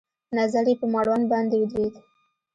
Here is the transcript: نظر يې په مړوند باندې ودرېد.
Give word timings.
نظر 0.37 0.65
يې 0.69 0.75
په 0.81 0.85
مړوند 0.93 1.25
باندې 1.31 1.55
ودرېد. 1.59 1.95